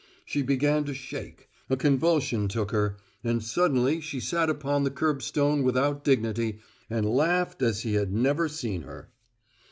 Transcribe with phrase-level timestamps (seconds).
[0.25, 5.61] She began to shake; a convulsion took her, and suddenly she sat upon the curbstone
[5.61, 6.57] without dignity,
[6.89, 9.11] and laughed as he had never seen her.